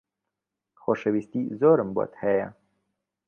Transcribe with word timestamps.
خۆشەویستیی 0.81 1.51
زۆرم 1.59 1.89
بۆت 1.95 2.13
هەیە. 2.23 2.47